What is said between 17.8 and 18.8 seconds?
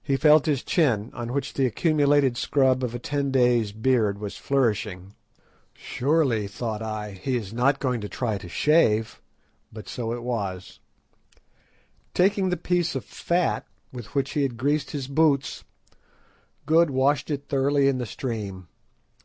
in the stream.